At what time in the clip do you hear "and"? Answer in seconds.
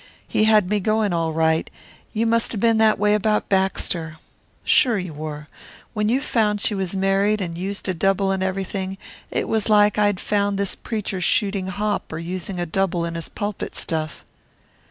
7.39-7.55, 8.31-8.41